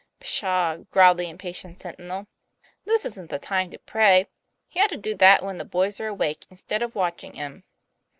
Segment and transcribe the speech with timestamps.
[0.19, 2.25] "Pshaw," growled the impatient sentinel;
[2.85, 4.25] 'this isn't the time to pray.
[4.67, 7.63] He ought to do that when the boys are awake instead of watching 'em."